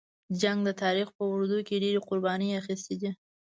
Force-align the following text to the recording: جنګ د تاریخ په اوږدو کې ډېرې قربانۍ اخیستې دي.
جنګ 0.41 0.59
د 0.65 0.69
تاریخ 0.83 1.07
په 1.17 1.23
اوږدو 1.29 1.59
کې 1.67 1.81
ډېرې 1.83 1.99
قربانۍ 2.09 2.49
اخیستې 2.59 2.95
دي. 3.01 3.11